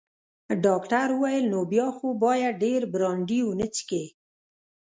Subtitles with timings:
[0.65, 4.03] ډاکټر وویل: نو بیا خو باید ډیر برانډي ونه څښې.